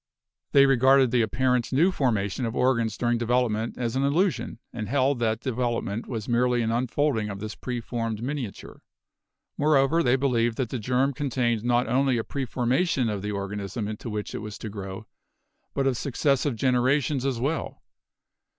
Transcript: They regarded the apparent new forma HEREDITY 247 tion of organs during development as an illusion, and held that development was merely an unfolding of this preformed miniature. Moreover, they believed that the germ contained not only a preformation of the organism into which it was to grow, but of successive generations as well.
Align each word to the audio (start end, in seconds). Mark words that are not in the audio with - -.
They 0.53 0.65
regarded 0.65 1.11
the 1.11 1.21
apparent 1.21 1.71
new 1.71 1.91
forma 1.91 2.21
HEREDITY 2.21 2.37
247 2.37 2.43
tion 2.43 2.45
of 2.47 2.67
organs 2.67 2.97
during 2.97 3.19
development 3.19 3.77
as 3.77 3.95
an 3.95 4.01
illusion, 4.01 4.57
and 4.73 4.89
held 4.89 5.19
that 5.19 5.41
development 5.41 6.07
was 6.07 6.27
merely 6.27 6.63
an 6.63 6.71
unfolding 6.71 7.29
of 7.29 7.39
this 7.39 7.53
preformed 7.53 8.23
miniature. 8.23 8.81
Moreover, 9.59 10.01
they 10.01 10.15
believed 10.15 10.57
that 10.57 10.69
the 10.69 10.79
germ 10.79 11.13
contained 11.13 11.63
not 11.63 11.87
only 11.87 12.17
a 12.17 12.23
preformation 12.23 13.09
of 13.09 13.21
the 13.21 13.31
organism 13.31 13.87
into 13.87 14.09
which 14.09 14.33
it 14.33 14.39
was 14.39 14.57
to 14.57 14.69
grow, 14.69 15.05
but 15.75 15.85
of 15.85 15.95
successive 15.95 16.55
generations 16.55 17.23
as 17.23 17.39
well. 17.39 17.83